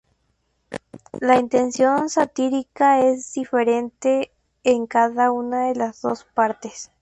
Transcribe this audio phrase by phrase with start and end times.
[1.19, 4.31] La intención satírica es diferente
[4.63, 6.89] en cada una de las dos partes.